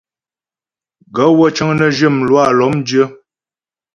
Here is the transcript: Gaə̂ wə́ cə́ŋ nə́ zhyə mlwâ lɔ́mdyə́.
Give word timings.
Gaə̂ 1.15 1.29
wə́ 1.37 1.49
cə́ŋ 1.55 1.69
nə́ 1.77 1.89
zhyə 1.95 2.09
mlwâ 2.17 2.43
lɔ́mdyə́. 2.57 3.05